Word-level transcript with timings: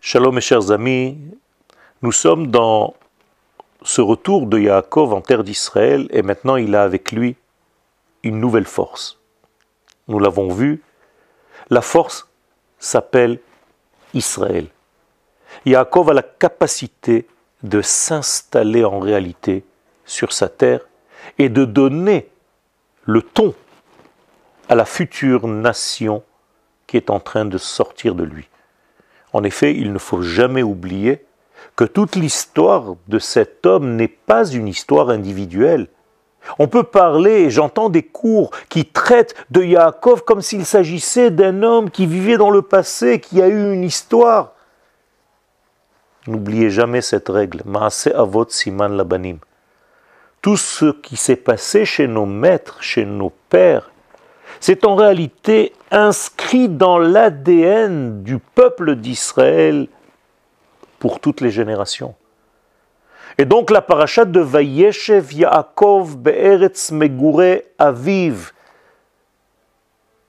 Shalom 0.00 0.36
mes 0.36 0.40
chers 0.40 0.70
amis, 0.70 1.18
nous 2.02 2.12
sommes 2.12 2.46
dans 2.46 2.94
ce 3.82 4.00
retour 4.00 4.46
de 4.46 4.58
Yaakov 4.58 5.12
en 5.12 5.20
terre 5.20 5.42
d'Israël 5.42 6.06
et 6.10 6.22
maintenant 6.22 6.54
il 6.54 6.76
a 6.76 6.84
avec 6.84 7.10
lui 7.10 7.36
une 8.22 8.38
nouvelle 8.38 8.64
force. 8.64 9.18
Nous 10.06 10.20
l'avons 10.20 10.50
vu, 10.50 10.82
la 11.68 11.82
force 11.82 12.28
s'appelle 12.78 13.40
Israël. 14.14 14.68
Yaakov 15.66 16.10
a 16.10 16.14
la 16.14 16.22
capacité 16.22 17.26
de 17.64 17.82
s'installer 17.82 18.84
en 18.84 19.00
réalité 19.00 19.64
sur 20.06 20.32
sa 20.32 20.48
terre 20.48 20.88
et 21.38 21.48
de 21.48 21.64
donner 21.64 22.30
le 23.04 23.20
ton 23.20 23.52
à 24.68 24.76
la 24.76 24.84
future 24.84 25.48
nation 25.48 26.22
qui 26.86 26.96
est 26.96 27.10
en 27.10 27.18
train 27.18 27.44
de 27.44 27.58
sortir 27.58 28.14
de 28.14 28.22
lui. 28.22 28.48
En 29.32 29.44
effet, 29.44 29.74
il 29.74 29.92
ne 29.92 29.98
faut 29.98 30.22
jamais 30.22 30.62
oublier 30.62 31.24
que 31.76 31.84
toute 31.84 32.16
l'histoire 32.16 32.96
de 33.08 33.18
cet 33.18 33.66
homme 33.66 33.96
n'est 33.96 34.08
pas 34.08 34.46
une 34.46 34.68
histoire 34.68 35.10
individuelle. 35.10 35.88
On 36.58 36.68
peut 36.68 36.84
parler, 36.84 37.50
j'entends 37.50 37.90
des 37.90 38.02
cours 38.02 38.50
qui 38.68 38.86
traitent 38.86 39.34
de 39.50 39.62
Yaakov 39.62 40.24
comme 40.24 40.40
s'il 40.40 40.64
s'agissait 40.64 41.30
d'un 41.30 41.62
homme 41.62 41.90
qui 41.90 42.06
vivait 42.06 42.38
dans 42.38 42.50
le 42.50 42.62
passé, 42.62 43.20
qui 43.20 43.42
a 43.42 43.48
eu 43.48 43.72
une 43.72 43.84
histoire. 43.84 44.52
N'oubliez 46.26 46.70
jamais 46.70 47.00
cette 47.00 47.28
règle. 47.28 47.62
Maase 47.64 48.08
avot 48.14 48.46
siman 48.48 48.96
labanim. 48.96 49.38
Tout 50.40 50.56
ce 50.56 50.92
qui 50.92 51.16
s'est 51.16 51.36
passé 51.36 51.84
chez 51.84 52.06
nos 52.06 52.26
maîtres, 52.26 52.82
chez 52.82 53.04
nos 53.04 53.32
pères, 53.48 53.90
c'est 54.60 54.84
en 54.84 54.94
réalité 54.94 55.72
inscrit 55.90 56.68
dans 56.68 56.98
l'ADN 56.98 58.22
du 58.22 58.38
peuple 58.38 58.96
d'Israël 58.96 59.88
pour 60.98 61.20
toutes 61.20 61.40
les 61.40 61.50
générations. 61.50 62.14
Et 63.38 63.44
donc 63.44 63.70
la 63.70 63.82
parachat 63.82 64.24
de 64.24 64.40
Vayeshev 64.40 65.32
Yaakov 65.32 66.16
Be'eretz 66.16 66.90
Megure 66.90 67.62
Aviv 67.78 68.52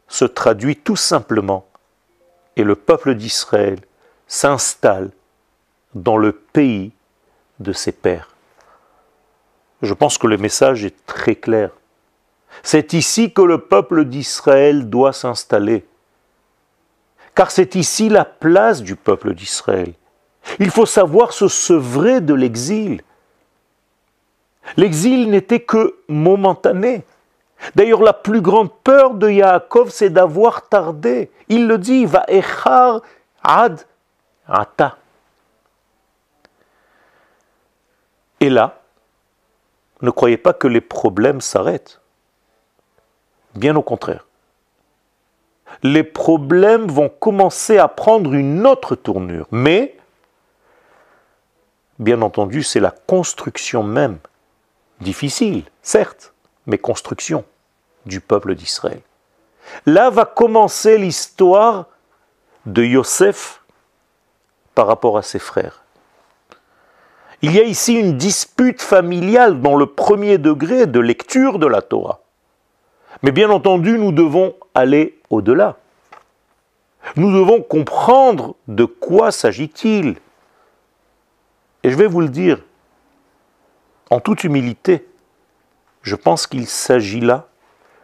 se 0.08 0.25
traduit 0.25 0.75
tout 0.75 0.95
simplement 0.95 1.65
et 2.55 2.63
le 2.63 2.75
peuple 2.75 3.15
d'Israël 3.15 3.80
s'installe 4.27 5.11
dans 5.95 6.17
le 6.17 6.33
pays 6.33 6.91
de 7.59 7.73
ses 7.73 7.91
pères. 7.91 8.30
Je 9.81 9.93
pense 9.93 10.17
que 10.17 10.27
le 10.27 10.38
message 10.38 10.83
est 10.83 11.05
très 11.05 11.36
clair. 11.36 11.71
C'est 12.63 12.93
ici 12.93 13.33
que 13.33 13.41
le 13.41 13.59
peuple 13.59 14.05
d'Israël 14.05 14.89
doit 14.89 15.13
s'installer. 15.13 15.85
Car 17.35 17.52
c'est 17.52 17.75
ici 17.75 18.09
la 18.09 18.25
place 18.25 18.81
du 18.81 18.95
peuple 18.95 19.33
d'Israël. 19.33 19.93
Il 20.59 20.71
faut 20.71 20.85
savoir 20.85 21.31
se 21.33 21.47
sevrer 21.47 22.21
de 22.21 22.33
l'exil. 22.33 23.02
L'exil 24.77 25.30
n'était 25.30 25.61
que 25.61 25.95
momentané. 26.07 27.03
D'ailleurs, 27.75 28.02
la 28.02 28.13
plus 28.13 28.41
grande 28.41 28.71
peur 28.83 29.13
de 29.13 29.30
Yaakov, 29.30 29.89
c'est 29.89 30.09
d'avoir 30.09 30.67
tardé. 30.67 31.30
Il 31.49 31.67
le 31.67 31.77
dit, 31.77 32.05
va 32.05 32.23
echar 32.27 33.02
ad 33.43 33.81
ata. 34.47 34.97
Et 38.39 38.49
là, 38.49 38.81
ne 40.02 40.09
croyez 40.11 40.37
pas 40.37 40.53
que 40.53 40.67
les 40.67 40.81
problèmes 40.81 41.41
s'arrêtent. 41.41 41.99
Bien 43.55 43.75
au 43.75 43.81
contraire. 43.81 44.25
Les 45.83 46.03
problèmes 46.03 46.88
vont 46.88 47.09
commencer 47.09 47.78
à 47.78 47.88
prendre 47.88 48.33
une 48.33 48.66
autre 48.66 48.95
tournure. 48.95 49.47
Mais, 49.52 49.97
bien 52.00 52.22
entendu, 52.22 52.64
c'est 52.64 52.80
la 52.80 52.92
construction 52.92 53.83
même, 53.83 54.17
difficile, 55.00 55.64
certes, 55.81 56.33
mais 56.66 56.77
construction 56.77 57.45
du 58.05 58.20
peuple 58.20 58.55
d'Israël. 58.55 59.02
Là 59.86 60.09
va 60.09 60.26
commencer 60.26 60.98
l'histoire 60.98 61.86
de 62.65 62.83
Yosef 62.83 63.61
par 64.76 64.88
rapport 64.88 65.17
à 65.17 65.21
ses 65.21 65.39
frères. 65.39 65.83
Il 67.42 67.55
y 67.55 67.59
a 67.59 67.64
ici 67.64 67.95
une 67.95 68.17
dispute 68.17 68.82
familiale 68.82 69.61
dans 69.61 69.77
le 69.77 69.86
premier 69.86 70.38
degré 70.38 70.88
de 70.88 70.99
lecture 70.99 71.58
de 71.58 71.67
la 71.67 71.82
Torah. 71.82 72.21
Mais 73.21 73.31
bien 73.31 73.49
entendu, 73.49 73.97
nous 73.97 74.11
devons 74.11 74.55
aller 74.73 75.19
au-delà. 75.30 75.77
Nous 77.15 77.31
devons 77.31 77.61
comprendre 77.61 78.55
de 78.67 78.85
quoi 78.85 79.31
s'agit-il. 79.31 80.15
Et 81.83 81.89
je 81.89 81.95
vais 81.95 82.08
vous 82.08 82.21
le 82.21 82.29
dire, 82.29 82.59
en 84.09 84.19
toute 84.19 84.43
humilité, 84.43 85.08
je 86.02 86.15
pense 86.15 86.47
qu'il 86.47 86.67
s'agit 86.67 87.21
là 87.21 87.47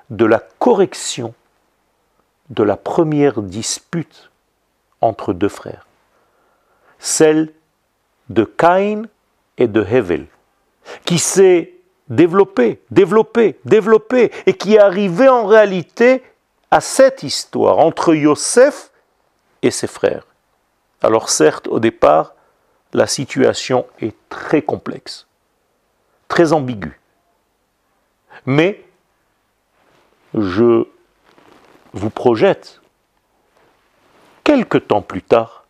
de 0.10 0.26
la 0.26 0.40
correction 0.40 1.34
de 2.50 2.64
la 2.64 2.78
première 2.78 3.42
dispute 3.42 4.32
entre 5.02 5.34
deux 5.34 5.50
frères, 5.50 5.88
celle 7.00 7.52
de 8.30 8.44
Caïn 8.44 9.08
et 9.58 9.68
de 9.68 9.82
Hevel, 9.82 10.28
qui 11.06 11.18
s'est 11.20 11.75
développé, 12.08 12.82
développé, 12.92 13.60
développé, 13.66 14.32
et 14.46 14.54
qui 14.54 14.76
est 14.76 14.80
arrivé 14.80 15.28
en 15.28 15.46
réalité 15.46 16.24
à 16.72 16.82
cette 16.82 17.24
histoire 17.24 17.80
entre 17.80 18.14
Yosef 18.14 18.92
et 19.62 19.72
ses 19.72 19.88
frères. 19.88 20.28
Alors 21.02 21.30
certes, 21.30 21.68
au 21.68 21.80
départ, 21.80 22.34
la 22.94 23.08
situation 23.08 23.86
est 24.00 24.16
très 24.30 24.62
complexe, 24.62 25.28
très 26.28 26.54
ambiguë. 26.54 27.00
Mais 28.46 28.84
je 30.34 30.88
vous 31.94 32.10
projette 32.10 32.82
quelque 34.44 34.78
temps 34.78 35.02
plus 35.02 35.22
tard, 35.22 35.66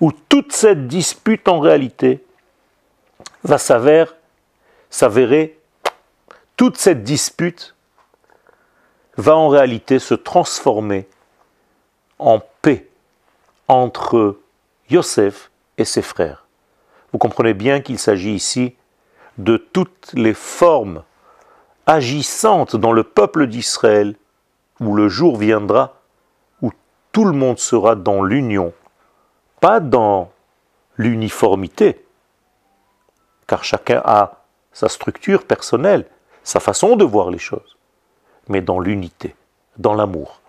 où 0.00 0.12
toute 0.12 0.52
cette 0.52 0.86
dispute 0.86 1.48
en 1.48 1.60
réalité 1.60 2.24
va 3.42 3.58
s'avérer, 3.58 4.10
toute 6.56 6.78
cette 6.78 7.02
dispute 7.02 7.74
va 9.16 9.36
en 9.36 9.48
réalité 9.48 9.98
se 9.98 10.14
transformer 10.14 11.06
en 12.18 12.40
paix 12.62 12.88
entre 13.68 14.38
Yosef 14.88 15.50
et 15.76 15.84
ses 15.84 16.02
frères. 16.02 16.46
Vous 17.12 17.18
comprenez 17.18 17.54
bien 17.54 17.80
qu'il 17.80 17.98
s'agit 17.98 18.34
ici 18.34 18.74
de 19.38 19.56
toutes 19.56 20.12
les 20.14 20.34
formes 20.34 21.02
agissantes 21.86 22.76
dans 22.76 22.92
le 22.92 23.04
peuple 23.04 23.46
d'Israël 23.46 24.16
où 24.80 24.94
le 24.94 25.08
jour 25.08 25.36
viendra 25.36 26.00
où 26.62 26.72
tout 27.12 27.24
le 27.24 27.32
monde 27.32 27.58
sera 27.58 27.96
dans 27.96 28.22
l'union, 28.22 28.72
pas 29.60 29.80
dans 29.80 30.30
l'uniformité, 30.96 32.04
car 33.46 33.62
chacun 33.62 34.00
a 34.04 34.45
sa 34.76 34.90
structure 34.90 35.44
personnelle, 35.44 36.04
sa 36.44 36.60
façon 36.60 36.96
de 36.96 37.04
voir 37.04 37.30
les 37.30 37.38
choses, 37.38 37.78
mais 38.46 38.60
dans 38.60 38.78
l'unité, 38.78 39.34
dans 39.78 39.94
l'amour. 39.94 40.42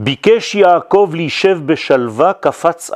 Bikesh 0.00 0.56
Yaakov 0.56 1.14
beshalva 1.60 2.34
kafatz 2.34 2.90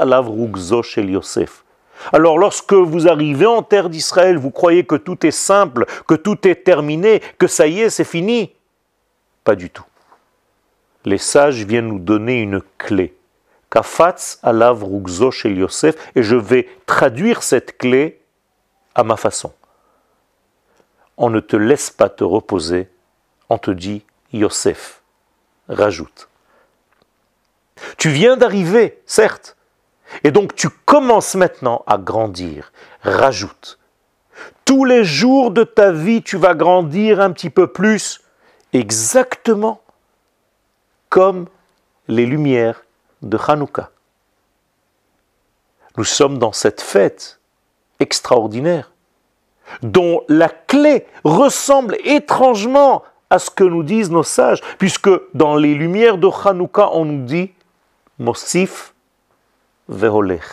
shel 0.82 1.10
Yosef. 1.10 1.64
Alors 2.12 2.38
lorsque 2.38 2.72
vous 2.72 3.06
arrivez 3.06 3.46
en 3.46 3.62
terre 3.62 3.88
d'Israël, 3.88 4.36
vous 4.36 4.50
croyez 4.50 4.84
que 4.84 4.96
tout 4.96 5.24
est 5.24 5.30
simple, 5.30 5.86
que 6.08 6.14
tout 6.14 6.48
est 6.48 6.64
terminé, 6.64 7.22
que 7.38 7.46
ça 7.46 7.68
y 7.68 7.82
est, 7.82 7.90
c'est 7.90 8.02
fini? 8.02 8.52
Pas 9.44 9.54
du 9.54 9.70
tout. 9.70 9.86
Les 11.04 11.18
sages 11.18 11.64
viennent 11.64 11.86
nous 11.86 12.00
donner 12.00 12.40
une 12.40 12.62
clé. 12.78 13.14
Kafatz 13.70 14.40
alav 14.42 14.84
shel 15.30 15.56
Yosef, 15.56 15.94
et 16.16 16.24
je 16.24 16.34
vais 16.34 16.68
traduire 16.84 17.44
cette 17.44 17.78
clé 17.78 18.21
à 18.94 19.04
ma 19.04 19.16
façon. 19.16 19.52
On 21.16 21.30
ne 21.30 21.40
te 21.40 21.56
laisse 21.56 21.90
pas 21.90 22.08
te 22.08 22.24
reposer, 22.24 22.88
on 23.48 23.58
te 23.58 23.70
dit 23.70 24.04
Yosef, 24.32 25.02
rajoute. 25.68 26.28
Tu 27.98 28.10
viens 28.10 28.36
d'arriver, 28.36 29.00
certes, 29.06 29.56
et 30.24 30.30
donc 30.30 30.54
tu 30.54 30.68
commences 30.68 31.34
maintenant 31.34 31.84
à 31.86 31.98
grandir, 31.98 32.72
rajoute. 33.02 33.78
Tous 34.64 34.84
les 34.84 35.04
jours 35.04 35.50
de 35.50 35.64
ta 35.64 35.92
vie, 35.92 36.22
tu 36.22 36.36
vas 36.36 36.54
grandir 36.54 37.20
un 37.20 37.32
petit 37.32 37.50
peu 37.50 37.66
plus, 37.66 38.20
exactement 38.72 39.82
comme 41.08 41.46
les 42.08 42.24
lumières 42.24 42.84
de 43.20 43.38
Hanouka. 43.46 43.90
Nous 45.96 46.04
sommes 46.04 46.38
dans 46.38 46.52
cette 46.52 46.80
fête 46.80 47.38
extraordinaire, 48.00 48.92
dont 49.82 50.22
la 50.28 50.48
clé 50.48 51.06
ressemble 51.24 51.96
étrangement 52.04 53.02
à 53.30 53.38
ce 53.38 53.50
que 53.50 53.64
nous 53.64 53.82
disent 53.82 54.10
nos 54.10 54.22
sages, 54.22 54.60
puisque 54.78 55.10
dans 55.34 55.56
les 55.56 55.74
lumières 55.74 56.18
de 56.18 56.28
Hanouka, 56.28 56.90
on 56.92 57.04
nous 57.04 57.24
dit 57.24 57.52
Mosif 58.18 58.92
veholech. 59.88 60.44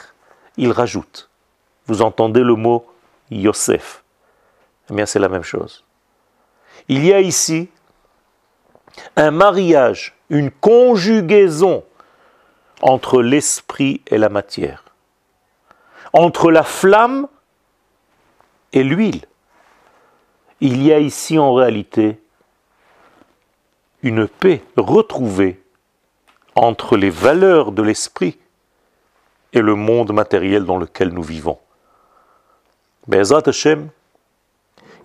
Il 0.58 0.72
rajoute. 0.72 1.30
Vous 1.88 2.02
entendez 2.02 2.42
le 2.42 2.56
mot 2.56 2.86
Yosef. 3.32 4.04
Eh 4.90 4.94
bien, 4.94 5.06
c'est 5.06 5.20
la 5.20 5.30
même 5.30 5.44
chose. 5.44 5.84
Il 6.88 7.06
y 7.06 7.14
a 7.14 7.20
ici 7.20 7.70
un 9.16 9.32
mariage, 9.32 10.16
une 10.30 10.52
conjugaison 10.52 11.84
entre 12.82 13.22
l'esprit 13.22 14.02
et 14.08 14.18
la 14.18 14.30
matière, 14.30 14.84
entre 16.14 16.52
la 16.52 16.64
flamme 16.64 17.28
et 18.74 18.84
l'huile. 18.84 19.26
Il 20.62 20.84
y 20.84 20.92
a 20.92 21.00
ici 21.00 21.38
en 21.40 21.54
réalité 21.54 22.20
une 24.02 24.28
paix 24.28 24.64
retrouvée 24.78 25.62
entre 26.56 26.98
les 26.98 27.10
valeurs 27.10 27.72
de 27.72 27.82
l'esprit 27.82 28.38
et 29.54 29.62
le 29.62 29.76
monde 29.76 30.14
matériel 30.14 30.66
dans 30.66 30.78
lequel 30.78 31.10
nous 31.10 31.24
vivons. 31.24 31.58
Bezrat 33.08 33.44
Hashem, 33.48 33.90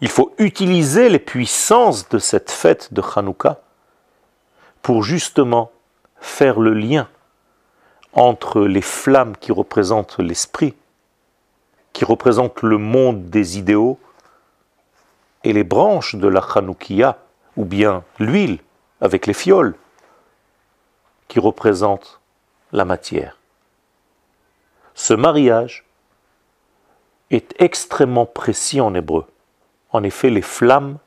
il 0.01 0.09
faut 0.09 0.35
utiliser 0.39 1.09
les 1.09 1.19
puissances 1.19 2.09
de 2.09 2.19
cette 2.19 2.51
fête 2.51 2.93
de 2.93 3.03
Hanouka 3.15 3.61
pour 4.83 5.03
justement 5.03 5.71
faire 6.21 6.61
le 6.61 6.75
lien 6.75 7.09
entre 8.13 8.63
les 8.63 8.83
flammes 8.83 9.37
qui 9.37 9.53
représentent 9.53 10.19
l'esprit, 10.19 10.75
qui 11.95 12.05
représentent 12.05 12.63
le 12.63 12.77
monde 12.77 13.31
des 13.31 13.57
idéaux, 13.57 13.99
et 15.45 15.53
les 15.53 15.65
branches 15.65 16.17
de 16.17 16.29
la 16.29 16.41
Hanoukia, 16.41 17.19
ou 17.57 17.65
bien 17.65 18.03
l'huile 18.19 18.59
avec 19.01 19.27
les 19.27 19.33
fioles, 19.33 19.77
qui 21.29 21.39
représentent 21.39 22.21
la 22.73 22.85
matière. 22.85 23.39
Ce 24.95 25.15
mariage 25.15 25.85
est 27.31 27.55
extrêmement 27.61 28.27
précis 28.27 28.81
en 28.81 28.93
hébreu. 28.95 29.27
En 29.91 30.03
effet, 30.03 30.31
les 30.31 30.43
flammes 30.43 30.99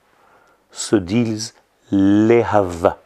se 0.72 0.96
disent 0.96 1.54
lehava, 1.92 2.98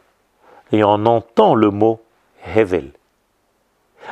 et 0.72 0.84
on 0.84 1.06
entend 1.06 1.56
le 1.56 1.72
mot 1.72 2.00
hevel. 2.46 2.92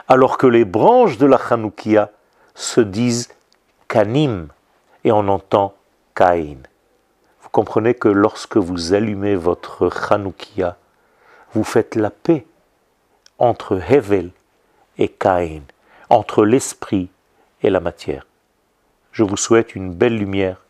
Alors 0.08 0.38
que 0.38 0.48
les 0.48 0.66
branches 0.66 1.18
de 1.18 1.28
la 1.28 1.38
Hanoukia 1.38 2.12
se 2.56 2.82
disent 2.82 3.30
kanim, 3.90 4.50
et 5.04 5.12
on 5.12 5.28
entend 5.28 5.74
kain. 6.14 6.58
Vous 7.42 7.50
comprenez 7.50 7.96
que 7.96 8.08
lorsque 8.08 8.58
vous 8.58 8.94
allumez 8.94 9.36
votre 9.36 9.90
Hanoukia, 10.12 10.78
vous 11.54 11.64
faites 11.64 11.96
la 11.96 12.12
paix 12.12 12.46
entre 13.40 13.82
Hevel 13.92 14.30
et 15.00 15.10
Kain, 15.10 15.62
entre 16.10 16.46
l'esprit 16.46 17.10
et 17.64 17.72
la 17.72 17.80
matière. 17.80 18.28
Je 19.12 19.24
vous 19.24 19.38
souhaite 19.38 19.74
une 19.74 19.92
belle 19.92 20.18
lumière, 20.18 20.62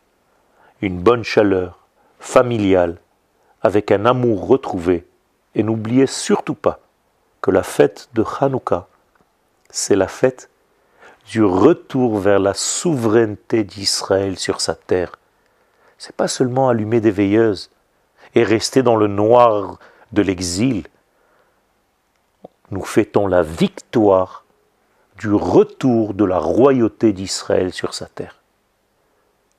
une 0.82 1.02
bonne 1.02 1.26
chaleur, 1.26 1.88
familiale, 2.22 3.02
avec 3.62 3.92
un 3.92 4.06
amour 4.06 4.48
retrouvé, 4.48 5.06
et 5.56 5.64
n'oubliez 5.64 6.08
surtout 6.08 6.56
pas 6.56 6.80
que 7.42 7.52
la 7.52 7.64
fête 7.64 8.08
de 8.14 8.24
Hanouka, 8.40 8.88
c'est 9.70 9.98
la 9.98 10.08
fête 10.08 10.50
du 11.30 11.44
retour 11.44 12.20
vers 12.20 12.40
la 12.40 12.54
souveraineté 12.54 13.64
d'Israël 13.64 14.38
sur 14.38 14.62
sa 14.62 14.76
terre 14.76 15.14
c'est 16.00 16.16
pas 16.16 16.30
seulement 16.30 16.70
allumer 16.70 17.02
des 17.02 17.12
veilleuses 17.12 17.70
et 18.34 18.44
rester 18.44 18.82
dans 18.82 18.96
le 18.96 19.08
noir 19.08 19.78
de 20.14 20.22
l'exil. 20.22 20.88
Nous 22.72 22.84
fêtons 22.84 23.28
la 23.28 23.44
victoire 23.44 24.46
du 25.18 25.32
retour 25.34 26.14
de 26.14 26.24
la 26.24 26.40
royauté 26.40 27.12
d'Israël 27.12 27.74
sur 27.74 27.94
sa 27.94 28.06
terre. 28.06 28.38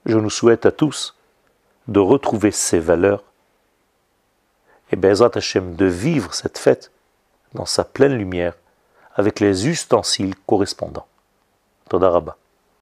Je 0.06 0.16
nous 0.16 0.30
souhaite 0.30 0.64
à 0.64 0.72
tous 0.72 1.14
de 1.88 2.00
retrouver 2.00 2.50
ces 2.50 2.78
valeurs 2.78 3.22
et 4.90 4.96
Bezrat 4.96 5.32
Hashem 5.34 5.76
de 5.76 5.84
vivre 5.84 6.32
cette 6.32 6.58
fête 6.58 6.90
dans 7.52 7.66
sa 7.66 7.84
pleine 7.84 8.16
lumière 8.16 8.54
avec 9.14 9.40
les 9.40 9.68
ustensiles 9.68 10.34
correspondants. 10.46 11.06
תודה 11.90 12.08
רבה. 12.08 12.32